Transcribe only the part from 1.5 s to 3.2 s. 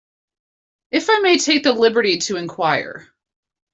the liberty to inquire.